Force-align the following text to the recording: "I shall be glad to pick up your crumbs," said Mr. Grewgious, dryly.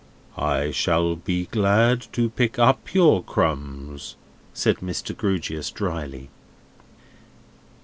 "I 0.35 0.71
shall 0.71 1.15
be 1.15 1.45
glad 1.45 2.07
to 2.13 2.31
pick 2.31 2.57
up 2.57 2.95
your 2.95 3.21
crumbs," 3.23 4.15
said 4.51 4.77
Mr. 4.77 5.15
Grewgious, 5.15 5.69
dryly. 5.69 6.31